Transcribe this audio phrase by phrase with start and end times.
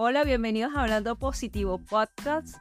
[0.00, 2.56] Hola, bienvenidos a Hablando Positivo Podcast.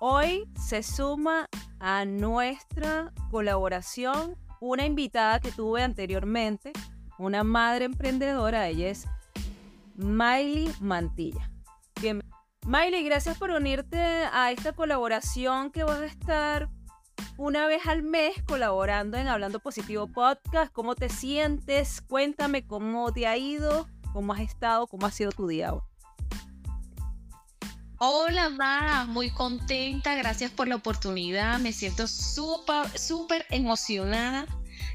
[0.00, 1.46] Hoy se suma
[1.78, 6.72] a nuestra colaboración una invitada que tuve anteriormente,
[7.18, 9.06] una madre emprendedora, ella es
[9.96, 11.50] Miley Mantilla.
[12.00, 12.22] Bien.
[12.66, 13.98] Miley, gracias por unirte
[14.32, 16.70] a esta colaboración que vas a estar
[17.36, 20.72] una vez al mes colaborando en Hablando Positivo Podcast.
[20.72, 22.00] ¿Cómo te sientes?
[22.00, 25.91] Cuéntame cómo te ha ido, cómo has estado, cómo ha sido tu día hoy.
[28.04, 34.44] Hola, Mara, muy contenta, gracias por la oportunidad, me siento súper, súper emocionada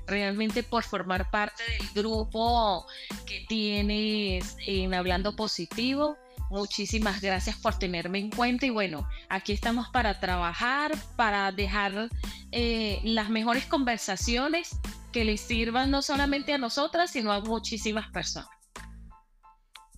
[0.05, 2.85] realmente por formar parte del grupo
[3.25, 6.17] que tienes en Hablando Positivo.
[6.49, 12.09] Muchísimas gracias por tenerme en cuenta y bueno, aquí estamos para trabajar, para dejar
[12.51, 14.81] eh, las mejores conversaciones
[15.13, 18.49] que les sirvan no solamente a nosotras, sino a muchísimas personas.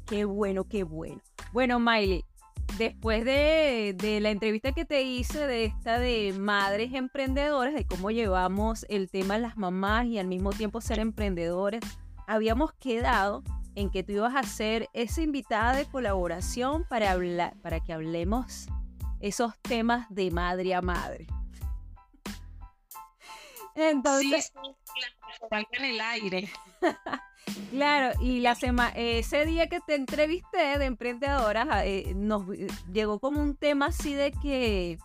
[0.06, 1.24] Qué bueno, qué bueno.
[1.52, 2.24] Bueno, Miley,
[2.78, 8.86] después de, la entrevista que te hice de esta de madres emprendedoras, de cómo llevamos
[8.90, 11.82] el tema de las mamás y al mismo tiempo ser emprendedores,
[12.28, 13.44] habíamos quedado
[13.76, 18.68] en que tú ibas a ser esa invitada de colaboración para hablar, para que hablemos
[19.20, 21.28] esos temas de madre a madre.
[23.76, 26.50] Entonces, sí, en el aire.
[27.72, 28.58] Claro, y la
[28.96, 32.44] ese día que te entrevisté de emprendedoras, ah, eh, nos
[32.92, 34.98] llegó como un tema así de que,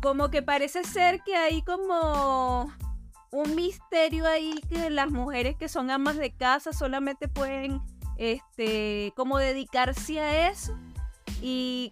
[0.00, 2.72] como que parece ser que hay como
[3.30, 7.80] un misterio ahí que las mujeres que son amas de casa solamente pueden,
[8.16, 10.76] este, como dedicarse a eso
[11.40, 11.90] y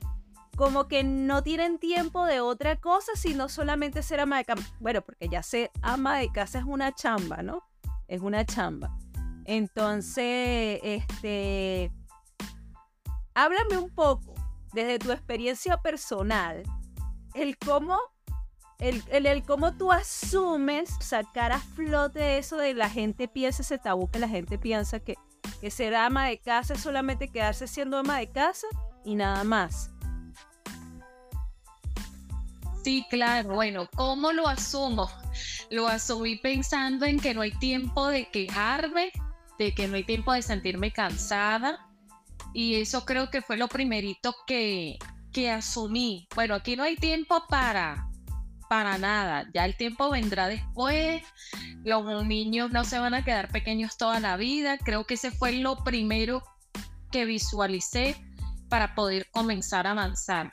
[0.56, 4.62] como que no tienen tiempo de otra cosa sino solamente ser ama de casa.
[4.78, 7.69] Bueno, porque ya ser ama de casa es una chamba, ¿no?
[8.10, 8.90] Es una chamba.
[9.46, 11.92] Entonces, este,
[13.34, 14.34] háblame un poco
[14.72, 16.62] desde tu experiencia personal,
[17.34, 17.98] el cómo,
[18.78, 24.10] el, el, cómo tú asumes sacar a flote eso de la gente piensa ese tabú
[24.10, 25.16] que la gente piensa que,
[25.60, 28.66] que ser ama de casa es solamente quedarse siendo ama de casa
[29.04, 29.90] y nada más.
[32.82, 33.54] Sí, claro.
[33.54, 35.08] Bueno, ¿cómo lo asumo?
[35.70, 39.12] Lo asumí pensando en que no hay tiempo de quejarme,
[39.58, 41.86] de que no hay tiempo de sentirme cansada.
[42.52, 44.98] Y eso creo que fue lo primerito que,
[45.32, 46.26] que asumí.
[46.34, 48.08] Bueno, aquí no hay tiempo para,
[48.68, 49.48] para nada.
[49.54, 51.22] Ya el tiempo vendrá después.
[51.84, 54.78] Los niños no se van a quedar pequeños toda la vida.
[54.78, 56.42] Creo que ese fue lo primero
[57.10, 58.16] que visualicé
[58.68, 60.50] para poder comenzar a avanzar.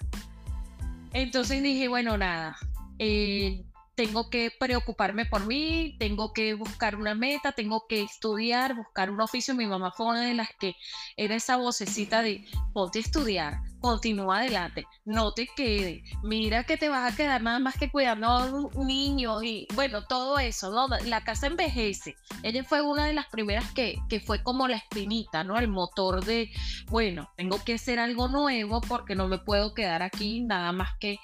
[1.14, 2.58] Entonces dije, bueno, nada,
[3.00, 3.64] eh,
[3.98, 9.20] tengo que preocuparme por mí, tengo que buscar una meta, tengo que estudiar, buscar un
[9.20, 9.56] oficio.
[9.56, 10.76] Mi mamá fue una de las que
[11.18, 16.90] era esa vocecita de ponte a estudiar, continúa adelante, no te quedes, mira que te
[16.90, 20.88] vas a quedar nada más que cuidando a un niño y bueno, todo eso, ¿no?
[21.06, 22.16] La casa envejece.
[22.44, 25.58] Ella fue una de las primeras que, que fue como la espinita, ¿no?
[25.58, 26.52] El motor de,
[26.92, 31.18] bueno, tengo que hacer algo nuevo porque no me puedo quedar aquí nada más que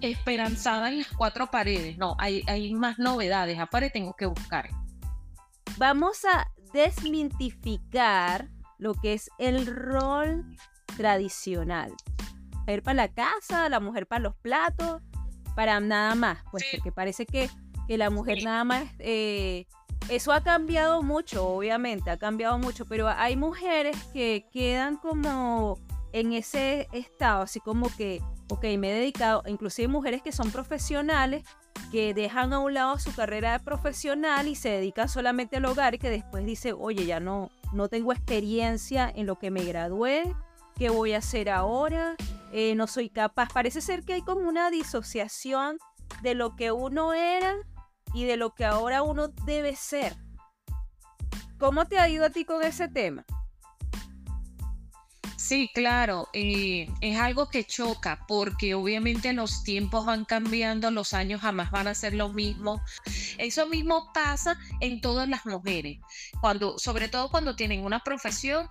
[0.00, 1.98] esperanzada en las cuatro paredes.
[1.98, 3.58] No, hay, hay más novedades.
[3.58, 4.68] Aparte tengo que buscar.
[5.76, 8.48] Vamos a desmintificar
[8.78, 10.44] lo que es el rol
[10.96, 11.92] tradicional.
[12.60, 15.02] Mujer para la casa, la mujer para los platos,
[15.54, 16.38] para nada más.
[16.50, 17.50] Pues porque parece que,
[17.86, 18.84] que la mujer nada más...
[18.98, 19.66] Eh,
[20.08, 25.78] eso ha cambiado mucho, obviamente, ha cambiado mucho, pero hay mujeres que quedan como
[26.12, 31.44] en ese estado, así como que ok, me he dedicado, inclusive mujeres que son profesionales,
[31.90, 35.98] que dejan a un lado su carrera profesional y se dedican solamente al hogar y
[35.98, 40.34] que después dice, oye, ya no, no tengo experiencia en lo que me gradué,
[40.76, 42.16] ¿qué voy a hacer ahora?
[42.52, 43.48] Eh, no soy capaz.
[43.52, 45.78] Parece ser que hay como una disociación
[46.22, 47.54] de lo que uno era
[48.14, 50.16] y de lo que ahora uno debe ser.
[51.58, 53.24] ¿Cómo te ha ido a ti con ese tema?
[55.38, 61.42] Sí, claro, eh, es algo que choca porque obviamente los tiempos van cambiando, los años
[61.42, 62.82] jamás van a ser lo mismo.
[63.38, 65.98] Eso mismo pasa en todas las mujeres,
[66.40, 68.68] cuando, sobre todo cuando tienen una profesión,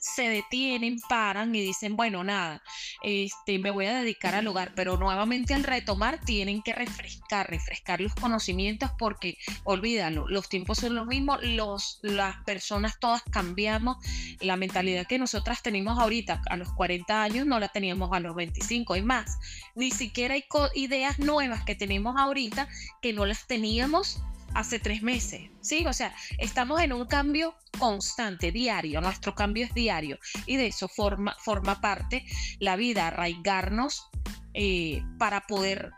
[0.00, 2.62] se detienen, paran y dicen, bueno, nada,
[3.02, 8.00] este, me voy a dedicar al hogar, pero nuevamente al retomar tienen que refrescar, refrescar
[8.00, 13.96] los conocimientos porque, olvídalo, los tiempos son los mismos, los, las personas todas cambiamos,
[14.40, 18.34] la mentalidad que nosotras tenemos ahorita a los 40 años, no la teníamos a los
[18.34, 19.38] 25 y más.
[19.74, 22.68] Ni siquiera hay ideas nuevas que tenemos ahorita
[23.02, 24.22] que no las teníamos
[24.54, 25.84] hace tres meses, ¿sí?
[25.86, 30.88] O sea, estamos en un cambio constante, diario, nuestro cambio es diario y de eso
[30.88, 32.24] forma, forma parte
[32.60, 34.08] la vida, arraigarnos
[34.54, 35.90] eh, para poder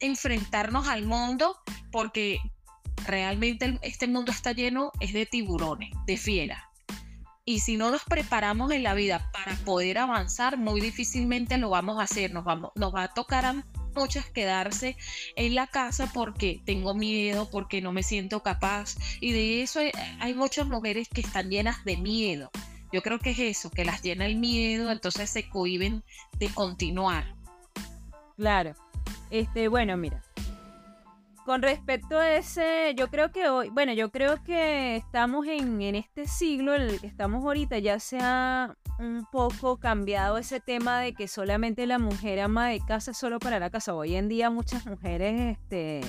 [0.00, 1.56] enfrentarnos al mundo,
[1.90, 2.38] porque
[3.06, 6.62] realmente este mundo está lleno es de tiburones, de fieras.
[7.46, 11.98] Y si no nos preparamos en la vida para poder avanzar, muy difícilmente lo vamos
[11.98, 12.32] a hacer.
[12.32, 13.64] Nos, vamos, nos va a tocar a
[13.94, 14.96] muchas quedarse
[15.36, 18.96] en la casa porque tengo miedo, porque no me siento capaz.
[19.20, 22.50] Y de eso hay, hay muchas mujeres que están llenas de miedo.
[22.92, 26.02] Yo creo que es eso, que las llena el miedo, entonces se cohiben
[26.38, 27.34] de continuar.
[28.36, 28.74] Claro.
[29.30, 30.22] Este, bueno, mira,
[31.44, 36.26] con respecto a ese, yo creo que hoy, bueno, yo creo que estamos en, este
[36.26, 41.12] siglo en el que estamos ahorita, ya se ha un poco cambiado ese tema de
[41.12, 43.94] que solamente la mujer ama de casa solo para la casa.
[43.94, 46.00] Hoy en día muchas mujeres, este,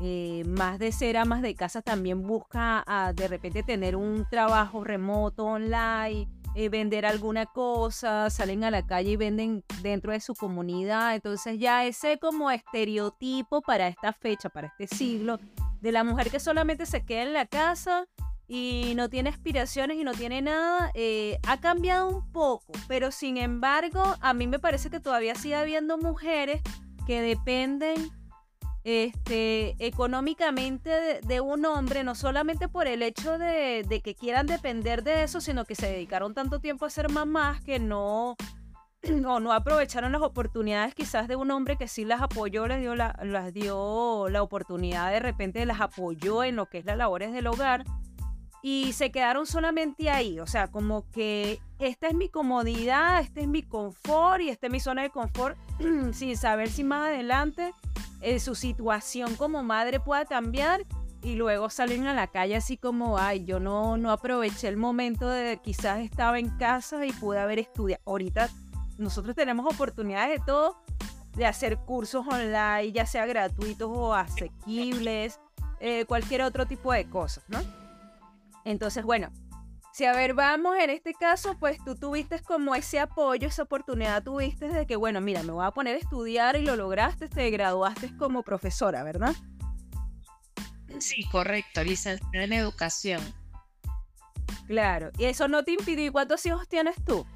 [0.00, 4.84] eh, más de ser amas de casa, también busca a, de repente tener un trabajo
[4.84, 10.34] remoto online eh, vender alguna cosa, salen a la calle y venden dentro de su
[10.34, 11.14] comunidad.
[11.14, 15.38] Entonces ya ese como estereotipo para esta fecha, para este siglo,
[15.80, 18.06] de la mujer que solamente se queda en la casa
[18.48, 22.72] y no tiene aspiraciones y no tiene nada, eh, ha cambiado un poco.
[22.88, 26.62] Pero sin embargo, a mí me parece que todavía sigue habiendo mujeres
[27.06, 28.10] que dependen
[28.84, 35.24] este, económicamente de, un hombre, no solamente por el hecho de, que quieran depender de
[35.24, 38.36] eso, sino que se dedicaron tanto tiempo a ser mamás que no,
[39.02, 42.94] no, no aprovecharon las oportunidades quizás de un hombre que sí las apoyó, les dio
[42.94, 47.32] la, las dio la oportunidad, de repente las apoyó en lo que es las labores
[47.32, 47.84] del hogar
[48.62, 53.48] y se quedaron solamente ahí, o sea, como que esta es mi comodidad, este es
[53.48, 55.56] mi confort y esta es mi zona de confort,
[56.12, 57.72] sin saber si más adelante
[58.20, 60.84] eh, su situación como madre pueda cambiar
[61.22, 65.28] y luego salen a la calle así como, ay, yo no, no aproveché el momento
[65.28, 68.02] de quizás estaba en casa y pude haber estudiado.
[68.06, 68.48] Ahorita
[68.98, 70.76] nosotros tenemos oportunidades de todo,
[71.34, 75.40] de hacer cursos online, ya sea gratuitos o asequibles,
[75.80, 77.58] eh, cualquier otro tipo de cosas, ¿no?
[78.64, 79.30] Entonces, bueno,
[79.92, 84.22] si a ver, vamos, en este caso, pues tú tuviste como ese apoyo, esa oportunidad
[84.22, 87.50] tuviste de que, bueno, mira, me voy a poner a estudiar y lo lograste, te
[87.50, 89.34] graduaste como profesora, ¿verdad?
[90.98, 93.20] Sí, correcto, licenciada en educación.
[94.66, 96.06] Claro, y eso no te impidió.
[96.06, 97.26] ¿Y cuántos hijos tienes tú?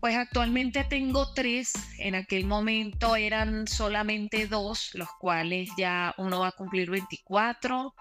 [0.00, 1.72] Pues actualmente tengo tres.
[1.98, 7.94] En aquel momento eran solamente dos, los cuales ya uno va a cumplir 24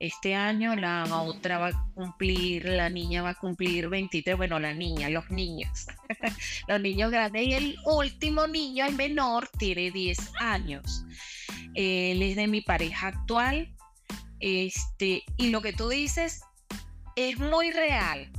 [0.00, 4.72] este año, la otra va a cumplir, la niña va a cumplir 23, bueno, la
[4.72, 5.86] niña, los niños,
[6.68, 11.04] los niños grandes y el último niño, el menor, tiene 10 años.
[11.74, 13.72] Él es de mi pareja actual.
[14.40, 16.40] Este, y lo que tú dices
[17.14, 18.32] es muy real.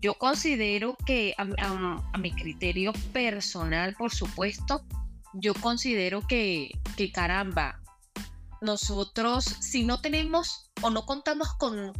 [0.00, 4.84] Yo considero que a, mi criterio personal, por supuesto,
[5.34, 7.81] yo considero que, que caramba,
[8.62, 11.92] nosotros, si no tenemos o no contamos con,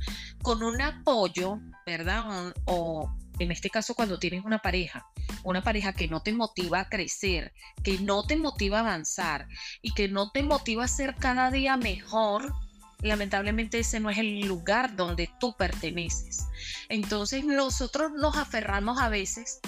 [0.43, 2.55] con un apoyo, ¿verdad?
[2.65, 5.07] O, en este caso cuando tienes una pareja,
[5.43, 9.49] una pareja que no te motiva a crecer, que no te motiva a avanzar
[9.81, 12.55] y que no te motiva a ser cada día mejor,
[13.01, 16.47] lamentablemente ese no es el lugar donde tú perteneces.
[16.89, 19.61] Entonces nosotros nos aferramos a veces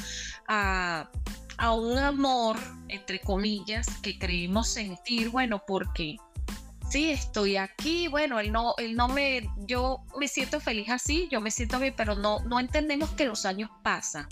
[0.46, 1.10] a,
[1.56, 2.56] a un amor,
[2.88, 6.16] entre comillas, que creímos sentir, bueno, porque
[6.94, 11.40] sí, estoy aquí, bueno, él no, él no me, yo me siento feliz así, yo
[11.40, 14.28] me siento bien, pero no, no entendemos que los años pasan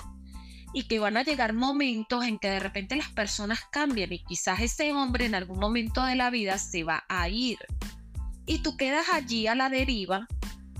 [0.72, 4.60] y que van a llegar momentos en que de repente las personas cambian y quizás
[4.60, 7.58] ese hombre en algún momento de la vida se va a ir
[8.46, 10.28] y tú quedas allí a la deriva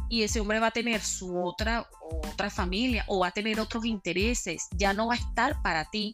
[0.09, 1.89] y ese hombre va a tener su otra
[2.23, 6.12] otra familia o va a tener otros intereses, ya no va a estar para ti.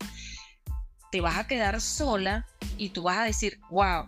[1.13, 2.47] Te vas a quedar sola
[2.79, 4.07] y tú vas a decir, wow,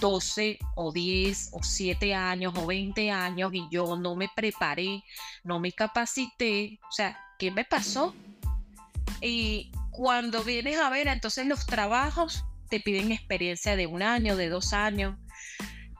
[0.00, 5.04] 12 o 10 o 7 años o 20 años y yo no me preparé,
[5.44, 6.78] no me capacité.
[6.88, 8.14] O sea, ¿qué me pasó?
[9.20, 14.48] Y cuando vienes a ver, entonces los trabajos te piden experiencia de un año, de
[14.48, 15.18] dos años.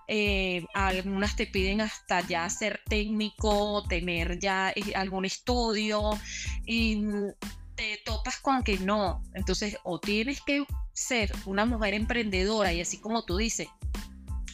[0.09, 6.19] Eh, algunas te piden hasta ya ser técnico, tener ya eh, algún estudio
[6.67, 7.03] y
[7.77, 9.23] te topas con que no.
[9.35, 13.69] Entonces, o tienes que ser una mujer emprendedora y así como tú dices,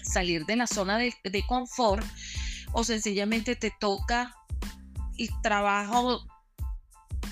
[0.06, 1.12] salir de la zona de,
[1.46, 2.06] confort
[2.72, 4.34] o sencillamente te toca
[5.16, 6.24] y trabajo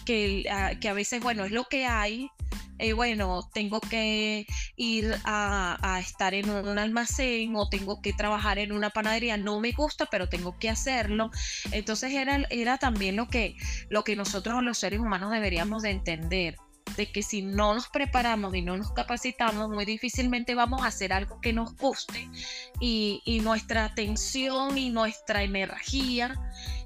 [0.05, 0.45] que,
[0.81, 2.31] que, a veces, bueno, es lo que hay,
[2.79, 8.73] eh, bueno, tengo que ir a, estar en un almacén o tengo que trabajar en
[8.73, 11.31] una panadería, no me gusta, pero tengo que hacerlo.
[11.71, 13.57] Entonces era, era también lo que,
[13.89, 16.57] lo que nosotros los seres humanos deberíamos de entender
[16.97, 21.13] de que si no nos preparamos y no nos capacitamos, muy difícilmente vamos a hacer
[21.13, 22.29] algo que nos guste.
[22.81, 26.35] Y, nuestra atención y nuestra energía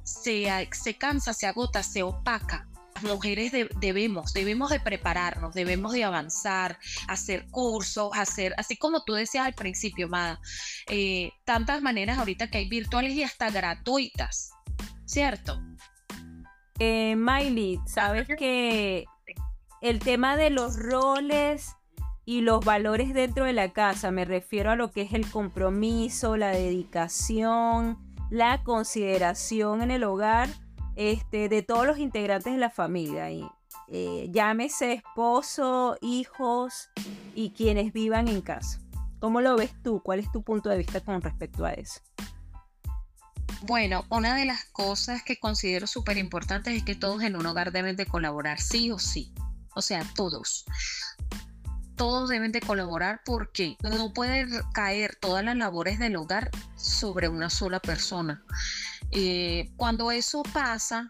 [0.03, 2.67] se, se cansa, se agota, se opaca.
[2.95, 9.13] Las mujeres debemos, debemos de prepararnos, debemos de avanzar, hacer cursos, hacer, así como tú
[9.13, 10.41] decías al principio, Mada,
[10.89, 14.51] eh, tantas maneras ahorita que hay virtuales y hasta gratuitas,
[15.05, 15.63] ¿cierto?
[16.81, 19.05] Eh, Miley, sabes que
[19.81, 21.77] el tema de los roles
[22.25, 26.37] y los valores dentro de la casa, me refiero a lo que es el compromiso,
[26.37, 27.99] la dedicación,
[28.31, 30.49] la consideración en el hogar
[30.97, 33.31] este, de todos los integrantes de la familia.
[33.31, 33.49] Y,
[33.91, 36.91] eh, llámese esposo, hijos
[37.35, 38.81] y quienes vivan en casa.
[39.21, 40.03] ¿Cómo lo ves tú?
[40.03, 42.01] ¿Cuál es tu punto de vista con respecto a eso?
[43.63, 47.73] Bueno, una de las cosas que considero súper importantes es que todos en un hogar
[47.73, 49.33] deben de colaborar, sí o sí.
[49.79, 50.65] O sea, todos.
[51.95, 57.49] Todos deben de colaborar porque no pueden caer todas las labores del hogar sobre una
[57.49, 58.43] sola persona.
[59.13, 61.09] Eh, cuando eso pasa,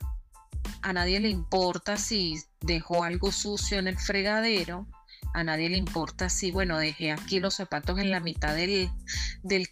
[0.82, 4.86] a nadie le importa si dejó algo sucio en el fregadero,
[5.32, 8.90] a nadie le importa si, bueno, dejé aquí los zapatos en la mitad del,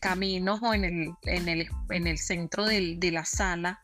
[0.00, 3.82] camino o en el, en el, en el centro de la sala.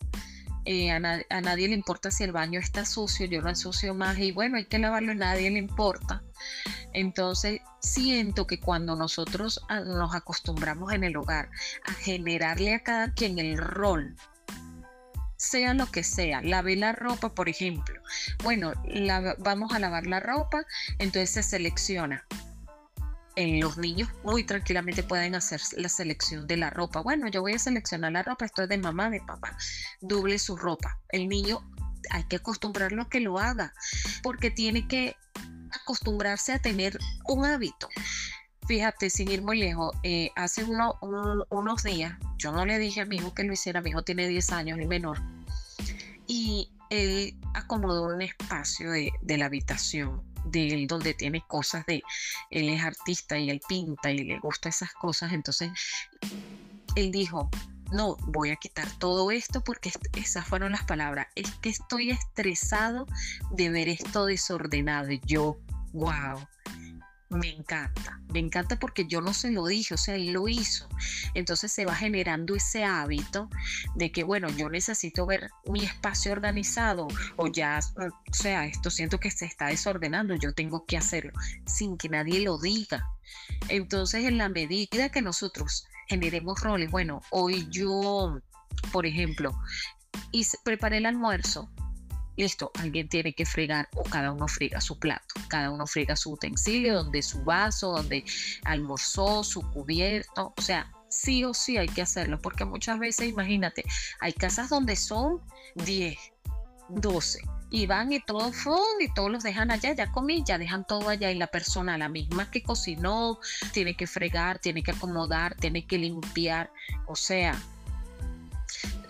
[0.64, 4.30] Eh, a, nadie le importa si el baño está sucio, yo lo ensucio más y
[4.30, 6.22] bueno, hay que lavarlo, a nadie le importa.
[6.92, 11.50] Entonces, siento que cuando nosotros ah, nos acostumbramos en el hogar
[11.84, 14.14] a generarle a cada quien el rol
[15.36, 18.00] sea lo que sea, lave la ropa, por ejemplo.
[18.44, 18.72] Bueno,
[19.38, 20.64] vamos a lavar la ropa,
[20.98, 22.24] entonces se selecciona.
[23.34, 27.00] En los niños muy tranquilamente pueden hacer la selección de la ropa.
[27.00, 29.56] Bueno, yo voy a seleccionar la ropa, esto es de mamá, de papá.
[30.00, 30.98] Doble su ropa.
[31.08, 31.60] El niño
[32.10, 33.72] hay que acostumbrarlo a que lo haga,
[34.22, 35.16] porque tiene que
[35.70, 37.88] acostumbrarse a tener un hábito.
[38.66, 43.16] Fíjate, sin ir muy lejos, eh, hace unos días, yo no le dije a mi
[43.16, 45.20] hijo que lo hiciera, mi hijo tiene 10 años, el menor,
[46.26, 52.02] y él acomodó un espacio de, la habitación de él donde tiene cosas de,
[52.50, 55.70] él es artista y él pinta y le gusta esas cosas, entonces
[56.96, 57.50] él dijo,
[57.92, 63.06] no, voy a quitar todo esto porque esas fueron las palabras, es que estoy estresado
[63.50, 65.58] de ver esto desordenado y yo,
[65.92, 66.38] wow
[67.32, 70.88] me encanta, me encanta porque yo no se lo dije, o sea, él lo hizo.
[71.34, 73.48] Entonces se va generando ese hábito
[73.94, 79.18] de que, bueno, yo necesito ver mi espacio organizado o ya, o sea, esto siento
[79.18, 81.32] que se está desordenando, yo tengo que hacerlo
[81.66, 83.08] sin que nadie lo diga.
[83.68, 88.40] Entonces, en la medida que nosotros generemos roles, bueno, hoy yo,
[88.92, 89.58] por ejemplo,
[90.30, 91.70] y preparé el almuerzo,
[92.36, 96.32] Listo, alguien tiene que fregar o cada uno frega su plato, cada uno frega su
[96.32, 98.24] utensilio, donde su vaso, donde
[98.64, 103.84] almorzó, su cubierto, o sea, sí o sí hay que hacerlo, porque muchas veces, imagínate,
[104.20, 105.40] hay casas donde son
[105.74, 106.16] 10,
[106.88, 108.54] 12 y van y todos
[109.00, 112.08] y todos los dejan allá, ya comí, ya dejan todo allá y la persona, la
[112.08, 113.38] misma que cocinó,
[113.72, 116.70] tiene que fregar, tiene que acomodar, tiene que limpiar,
[117.06, 117.58] o sea,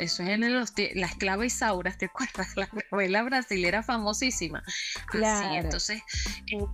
[0.02, 2.48] eso es en los, la esclava Isaura, ¿te acuerdas?
[2.56, 4.62] La novela brasilera famosísima.
[5.08, 6.02] Así, entonces,
[6.50, 6.64] eh,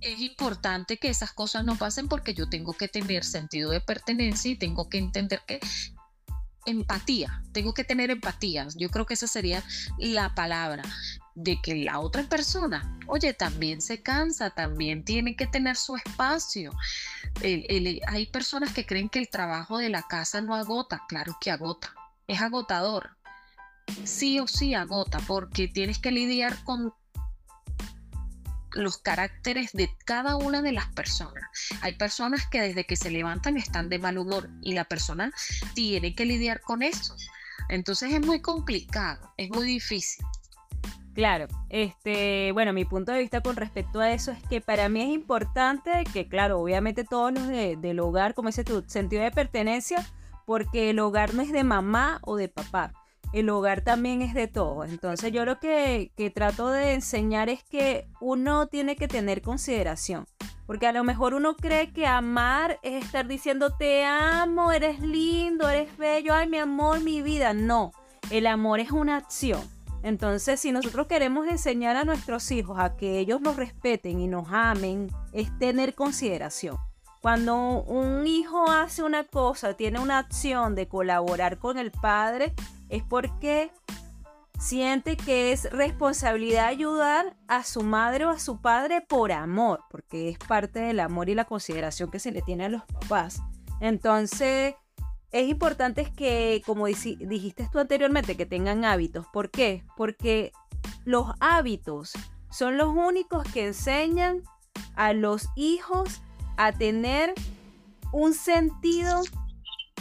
[0.00, 4.50] es importante que esas cosas no pasen porque yo tengo que tener sentido de pertenencia
[4.50, 5.60] y tengo que entender que
[6.66, 8.66] empatía, tengo que tener empatía.
[8.76, 9.62] Yo creo que esa sería
[9.98, 10.82] la palabra
[11.34, 16.72] de que la otra persona, oye, también se cansa, también tiene que tener su espacio.
[17.42, 21.94] hay personas que creen que el trabajo de la casa no agota, claro que agota
[22.26, 23.16] es agotador.
[24.04, 26.92] Sí o sí agota porque tienes que lidiar con
[28.72, 31.44] los caracteres de cada una de las personas.
[31.80, 35.32] Hay personas que desde que se levantan están de mal humor y la persona
[35.74, 37.16] tiene que lidiar con eso.
[37.68, 40.24] Entonces es muy complicado, es muy difícil.
[41.14, 45.00] Claro, este, bueno, mi punto de vista con respecto a eso es que para mí
[45.00, 50.06] es importante que, claro, obviamente todos los del hogar, como ese tu sentido de pertenencia,
[50.46, 52.94] porque el hogar no es de mamá o de papá,
[53.32, 54.88] el hogar también es de todos.
[54.88, 60.26] Entonces yo lo que, trato de enseñar es que uno tiene que tener consideración.
[60.66, 65.68] Porque a lo mejor uno cree que amar es estar diciendo te amo, eres lindo,
[65.68, 67.52] eres bello, ay mi amor, mi vida.
[67.52, 67.92] No,
[68.30, 69.60] el amor es una acción.
[70.02, 74.48] Entonces, si nosotros queremos enseñar a nuestros hijos a que ellos nos respeten y nos
[74.50, 76.78] amen, es tener consideración.
[77.26, 82.54] Cuando un hijo hace una cosa, tiene una acción de colaborar con el padre,
[82.88, 83.72] es porque
[84.60, 90.28] siente que es responsabilidad ayudar a su madre o a su padre por amor, porque
[90.28, 93.42] es parte del amor y la consideración que se le tiene a los papás.
[93.80, 94.76] Entonces,
[95.32, 99.26] es importante que, como dijiste tú anteriormente, que tengan hábitos.
[99.32, 99.82] ¿Por qué?
[99.96, 100.52] Porque
[101.04, 102.12] los hábitos
[102.52, 104.44] son los únicos que enseñan
[104.94, 106.22] a los hijos
[106.56, 107.34] a tener
[108.12, 109.22] un sentido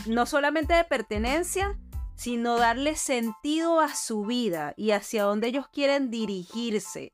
[0.08, 1.78] no solamente de pertenencia,
[2.16, 7.12] sino darle sentido a su vida y hacia dónde ellos quieren dirigirse.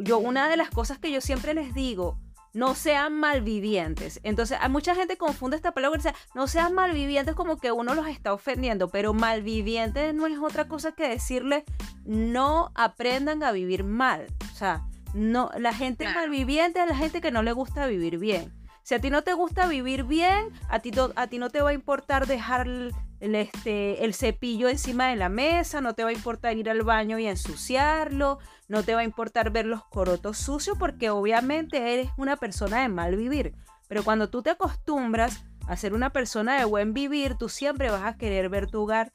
[0.00, 2.18] Yo, una de las cosas que yo siempre les digo,
[2.54, 4.20] no sean malvivientes.
[4.22, 7.94] Entonces, hay mucha gente confunde esta palabra y dice, no sean malvivientes como que uno
[7.94, 11.64] los está ofendiendo, pero malvivientes no es otra cosa que decirle,
[12.04, 14.26] no aprendan a vivir mal.
[14.52, 18.52] O sea, no, la gente malviviente es la gente que no le gusta vivir bien.
[18.82, 21.70] Si a ti no te gusta vivir bien, a ti, a ti no te va
[21.70, 26.14] a importar dejar el, este, el cepillo encima de la mesa, no te va a
[26.14, 30.76] importar ir al baño y ensuciarlo, no te va a importar ver los corotos sucios
[30.78, 33.54] porque obviamente eres una persona de mal vivir.
[33.86, 38.02] Pero cuando tú te acostumbras a ser una persona de buen vivir, tú siempre vas
[38.02, 39.12] a querer ver tu hogar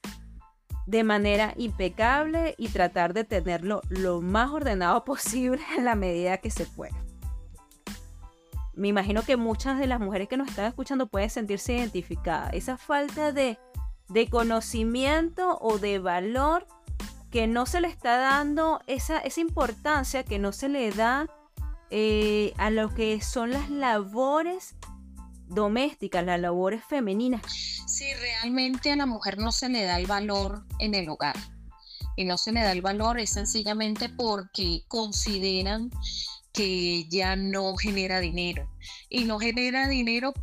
[0.85, 6.51] de manera impecable y tratar de tenerlo lo más ordenado posible en la medida que
[6.51, 7.06] se pueda
[8.77, 12.53] me imagino que muchas de las mujeres que nos están escuchando pueden sentirse identificadas.
[12.53, 13.57] Esa falta de,
[14.29, 16.67] conocimiento o de valor
[17.31, 21.27] que no se le está dando, esa, esa importancia que no se le da
[21.89, 24.75] eh, a lo que son las labores
[25.47, 27.41] domésticas, las labores femeninas.
[27.87, 31.35] Sí, realmente a la mujer no se le da el valor en el hogar.
[32.15, 35.91] Y no se le da el valor es sencillamente porque consideran
[36.57, 38.67] que ya no genera dinero.
[39.09, 40.33] Y no genera dinero,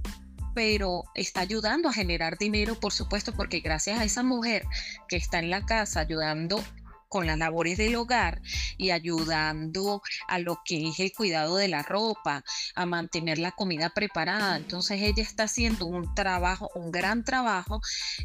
[0.54, 4.64] pero está ayudando a generar dinero, por supuesto, porque gracias a esa mujer
[5.08, 6.62] que está en la casa ayudando
[7.08, 8.40] con las labores del hogar
[8.76, 12.44] y ayudando a lo que es el cuidado de la ropa,
[12.76, 14.56] a mantener la comida preparada.
[14.56, 17.80] Entonces ella está haciendo un trabajo, un gran trabajo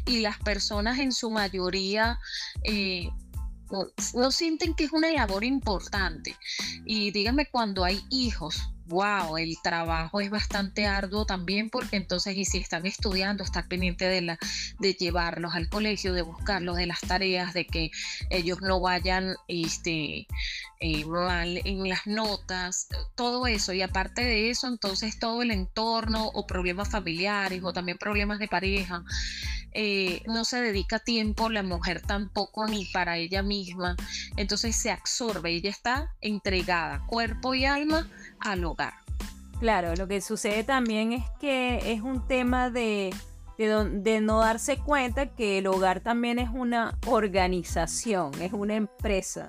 [0.06, 2.20] y las personas en su mayoría...
[2.62, 3.10] Eh,
[4.14, 6.36] no, sienten que es una labor importante.
[6.84, 12.44] Y díganme cuando hay hijos, wow, el trabajo es bastante arduo también porque entonces y
[12.44, 14.38] si están estudiando, estar pendiente de, la,
[14.78, 17.90] de llevarlos al colegio, de buscarlos, de las tareas, de que
[18.30, 20.26] ellos no vayan este,
[20.80, 23.72] eh, mal en las notas, todo eso.
[23.72, 28.48] Y aparte de eso, entonces todo el entorno o problemas familiares o también problemas de
[28.48, 29.04] pareja.
[29.72, 33.94] Eh, no se dedica tiempo la mujer tampoco ni para ella misma,
[34.36, 38.08] entonces se absorbe, ella está entregada, cuerpo y alma,
[38.40, 38.94] al hogar.
[39.60, 43.14] Claro, lo que sucede también es que es un tema de,
[43.58, 49.48] de, no darse cuenta que el hogar también es una organización, es una empresa.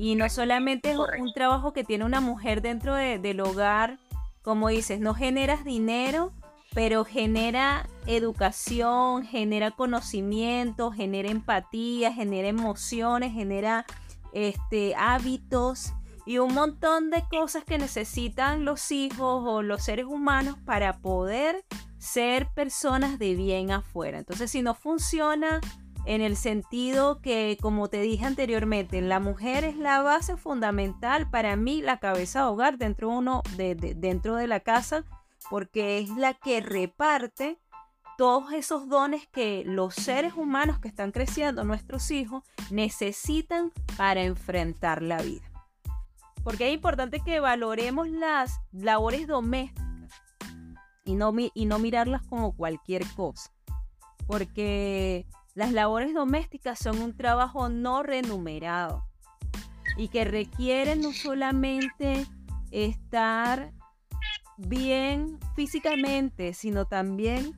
[0.00, 3.98] Y no solamente es un trabajo que tiene una mujer dentro del hogar,
[4.40, 6.32] como dices, no generas dinero,
[6.72, 13.84] pero genera educación, genera conocimiento, genera empatía, genera emociones, genera
[14.32, 15.92] este, hábitos
[16.24, 21.62] y un montón de cosas que necesitan los hijos o los seres humanos para poder
[21.98, 24.20] ser personas de bien afuera.
[24.20, 25.60] Entonces, si no funciona
[26.06, 31.56] en el sentido que, como te dije anteriormente, la mujer es la base fundamental para
[31.56, 35.04] mí, la cabeza de hogar dentro, uno, de, dentro de la casa,
[35.50, 37.58] porque es la que reparte
[38.16, 45.02] todos esos dones que los seres humanos que están creciendo, nuestros hijos, necesitan para enfrentar
[45.02, 45.50] la vida.
[46.42, 49.86] Porque es importante que valoremos las labores domésticas
[51.04, 53.52] y no, y no mirarlas como cualquier cosa.
[54.26, 59.04] Porque las labores domésticas son un trabajo no remunerado
[59.96, 62.26] y que requieren no solamente
[62.70, 63.72] estar
[64.56, 67.54] bien físicamente, sino también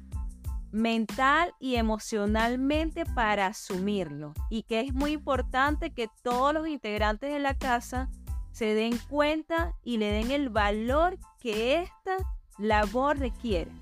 [0.71, 4.33] mental y emocionalmente para asumirlo.
[4.49, 8.09] Y que es muy importante que todos los integrantes de la casa
[8.53, 12.17] se den cuenta y le den el valor que esta
[12.59, 13.73] labor requiere.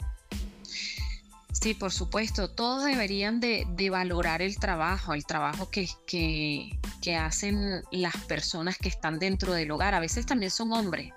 [1.53, 8.17] Sí, por supuesto, todos deberían de, valorar el trabajo, el trabajo que, que, hacen las
[8.29, 9.95] personas que están dentro del hogar.
[9.95, 11.13] A veces también son hombres.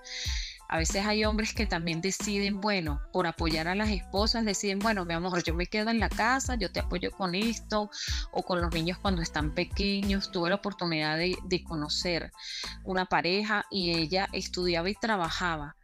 [0.68, 5.04] A veces hay hombres que también deciden, bueno, por apoyar a las esposas, deciden, bueno,
[5.04, 7.90] mi amor, yo me quedo en la casa, yo te apoyo con esto,
[8.32, 10.30] o con los niños cuando están pequeños.
[10.30, 12.32] Tuve la oportunidad de, conocer
[12.84, 15.76] una pareja y ella estudiaba y trabajaba.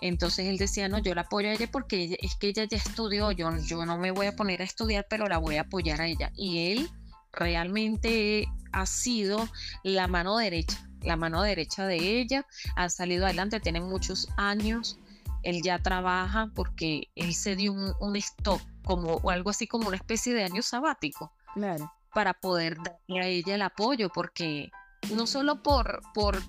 [0.00, 3.32] Entonces él decía, no, yo la apoyo a ella porque es que ella ya estudió,
[3.32, 6.06] yo, yo no me voy a poner a estudiar, pero la voy a apoyar a
[6.06, 6.30] ella.
[6.34, 6.90] Y él
[7.32, 9.48] realmente ha sido
[9.82, 14.98] la mano derecha la mano derecha de ella, ha salido adelante, tiene muchos años,
[15.42, 19.96] él ya trabaja porque él se dio un, stop, como o algo así como una
[19.96, 21.32] especie de año sabático.
[21.54, 21.92] Claro.
[22.12, 24.70] Para poder darle a ella el apoyo, porque
[25.14, 26.40] no solo por, por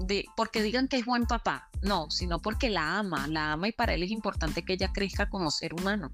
[0.00, 3.72] de, porque digan que es buen papá, no, sino porque la ama, la ama y
[3.72, 6.10] para él es importante que ella crezca como ser humano.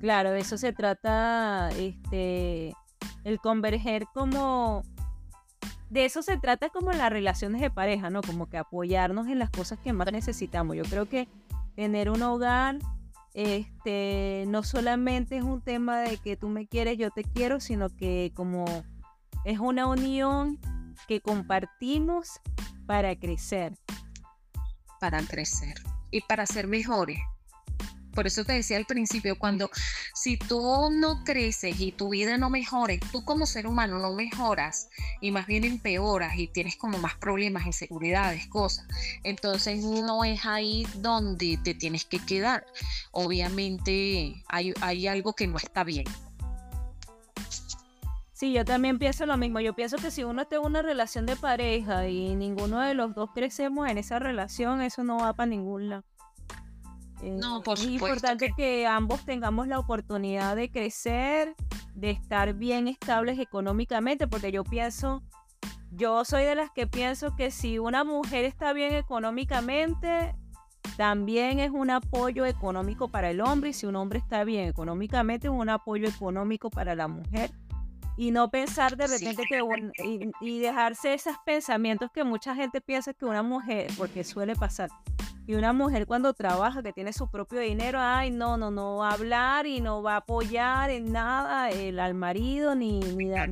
[0.00, 2.72] Claro, de eso se trata, este,
[3.24, 4.82] el converger como
[5.90, 8.22] de eso se trata como las relaciones de pareja, ¿no?
[8.22, 10.76] Como que apoyarnos en las cosas que más necesitamos.
[10.76, 11.28] Yo creo que
[11.74, 12.78] tener un hogar
[13.34, 17.88] este no solamente es un tema de que tú me quieres, yo te quiero, sino
[17.88, 18.64] que como
[19.44, 20.58] es una unión
[21.06, 22.40] que compartimos
[22.86, 23.74] para crecer.
[24.98, 25.76] Para crecer
[26.10, 27.18] y para ser mejores.
[28.18, 29.70] Por eso te decía al principio, cuando
[30.12, 34.88] si tú no creces y tu vida no mejora, tú como ser humano no mejoras
[35.20, 38.88] y más bien empeoras y tienes como más problemas, inseguridades, cosas,
[39.22, 42.66] entonces no es ahí donde te tienes que quedar.
[43.12, 46.06] Obviamente hay, hay algo que no está bien.
[48.32, 49.60] Sí, yo también pienso lo mismo.
[49.60, 53.14] Yo pienso que si uno está en una relación de pareja y ninguno de los
[53.14, 56.04] dos crecemos en esa relación, eso no va para ningún lado.
[57.22, 58.86] Eh, no, por es importante que...
[58.86, 61.54] ambos tengamos la oportunidad de crecer,
[61.94, 65.22] de estar bien estables económicamente, porque yo pienso,
[65.90, 70.34] yo soy de las que pienso que si una mujer está bien económicamente,
[70.96, 75.48] también es un apoyo económico para el hombre, y si un hombre está bien económicamente,
[75.48, 77.50] es un apoyo económico para la mujer.
[78.16, 79.60] Y no pensar de repente que
[80.04, 84.90] y, y dejarse esos pensamientos que mucha gente piensa que una mujer, porque suele pasar,
[85.48, 89.08] y una mujer cuando trabaja, que tiene su propio dinero, ay, no, no, no va
[89.08, 93.48] a hablar y no va a apoyar en nada el, al marido ni, ni dar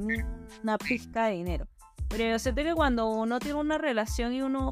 [0.63, 1.67] una pizca de dinero.
[2.09, 4.69] Pero yo siento que cuando uno tiene una relación y uno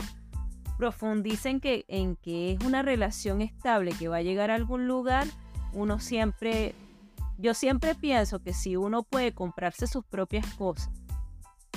[0.77, 4.87] profundiza en que, en que es una relación estable, que va a llegar a algún
[4.87, 5.27] lugar,
[5.73, 6.75] uno siempre,
[7.39, 10.91] yo siempre pienso que si uno puede comprarse sus propias cosas,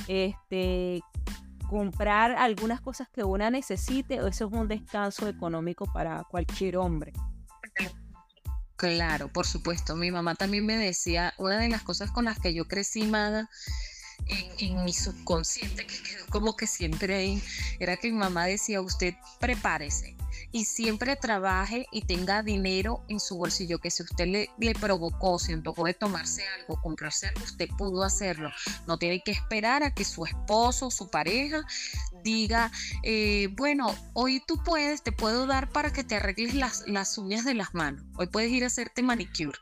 [0.10, 1.02] este,
[1.68, 7.14] comprar algunas cosas que una necesite, eso es un descanso económico para cualquier hombre.
[8.76, 9.96] Claro, por supuesto.
[9.96, 13.50] Mi mamá también me decía, una de las cosas con las que yo crecí, Maga,
[14.60, 17.44] en, mi subconsciente, que quedó como que siempre ahí,
[17.80, 20.17] era que mi mamá decía, usted prepárese,
[20.52, 25.40] y siempre trabaje y tenga dinero en su bolsillo, que si usted le, le provocó,
[25.40, 28.50] si antojó de tomarse algo, comprarse algo, usted pudo hacerlo.
[28.88, 31.64] No tiene que esperar a que su esposo, su pareja,
[32.24, 32.72] diga,
[33.04, 37.46] eh, bueno, hoy tú puedes, te puedo dar para que te arregles las, las uñas
[37.46, 38.04] de las manos.
[38.18, 39.58] Hoy puedes ir a hacerte manicure.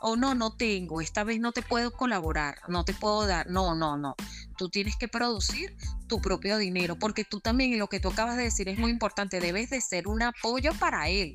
[0.00, 3.48] O no, no tengo, esta vez no te puedo colaborar, no te puedo dar.
[3.48, 4.14] No, no, no.
[4.56, 5.76] Tú tienes que producir
[6.08, 9.40] tu propio dinero, porque tú también, lo que tú acabas de decir es muy importante,
[9.40, 11.34] debes de ser un apoyo para él.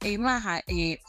[0.00, 1.00] Es más, eh,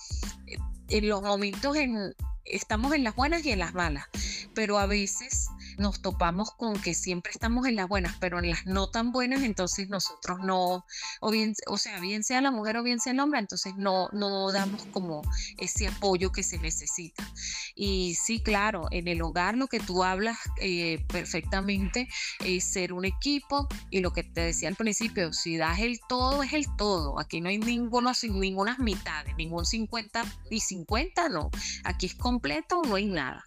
[0.90, 2.14] en los momentos en,
[2.46, 4.06] estamos en las buenas y en las malas,
[4.54, 8.66] pero a veces nos topamos con que siempre estamos en las buenas, pero en las
[8.66, 10.86] no tan buenas, entonces nosotros no,
[11.22, 14.10] o bien, o sea, bien sea la mujer o bien sea el hombre, entonces no,
[14.12, 15.22] no damos como
[15.58, 17.28] ese apoyo que se necesita.
[17.76, 22.08] Y sí, claro, en el hogar lo que tú hablas eh, perfectamente
[22.40, 26.44] es ser un equipo y lo que te decía al principio, si das el todo,
[26.44, 27.20] es el todo.
[27.20, 31.50] Aquí no hay ninguno, ninguna mitades, ningún 50 y 50, no.
[31.84, 33.46] Aquí es completo no hay nada.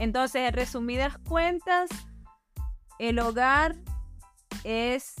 [0.00, 1.90] Entonces, en resumidas cuentas,
[2.98, 3.76] el hogar
[4.64, 5.14] es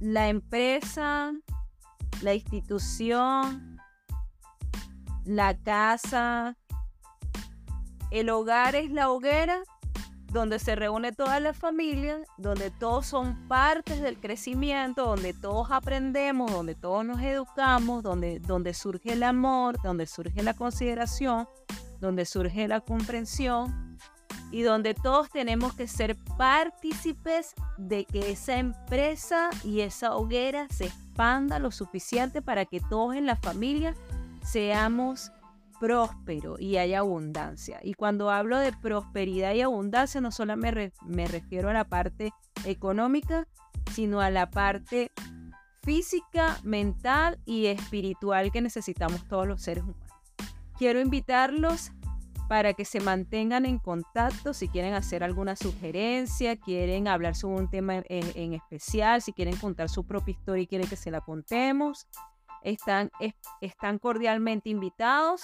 [0.00, 1.32] la empresa,
[2.20, 3.78] la institución,
[5.24, 6.56] la casa.
[8.10, 9.62] El hogar es la hoguera
[10.32, 16.50] donde se reúne toda la familia, donde todos son partes del crecimiento, donde todos aprendemos,
[16.50, 21.48] donde todos nos educamos, donde, donde surge el amor, donde surge la consideración,
[22.00, 23.98] donde surge la comprensión
[24.50, 30.86] y donde todos tenemos que ser partícipes de que esa empresa y esa hoguera se
[30.86, 33.94] expanda lo suficiente para que todos en la familia
[34.42, 35.30] seamos
[35.78, 37.80] prósperos y haya abundancia.
[37.82, 42.32] Y cuando hablo de prosperidad y abundancia, no solo me, me refiero a la parte
[42.64, 43.46] económica,
[43.92, 45.10] sino a la parte
[45.82, 50.09] física, mental y espiritual que necesitamos todos los seres humanos.
[50.80, 51.92] Quiero invitarlos
[52.48, 57.68] para que se mantengan en contacto si quieren hacer alguna sugerencia, quieren hablar sobre un
[57.68, 62.06] tema en, especial, si quieren contar su propia historia y quieren que se la contemos.
[62.62, 63.10] Están,
[63.60, 65.42] están cordialmente invitados.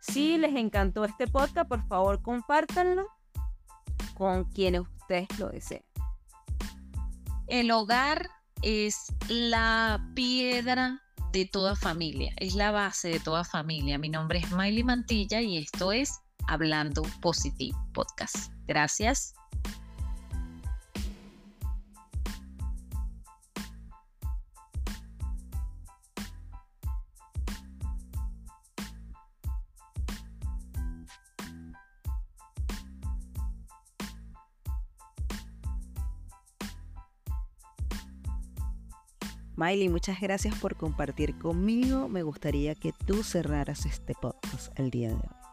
[0.00, 3.08] Si les encantó este podcast, por favor compártanlo
[4.18, 5.82] con quienes ustedes lo deseen.
[7.46, 8.28] El hogar
[8.60, 11.03] es la piedra
[11.34, 13.98] de toda familia, es la base de toda familia.
[13.98, 18.52] Mi nombre es Miley Mantilla y esto es Hablando Positivo Podcast.
[18.68, 19.34] Gracias.
[39.64, 42.06] Miley, muchas gracias por compartir conmigo.
[42.06, 45.43] Me gustaría que tú cerraras este podcast el día de hoy.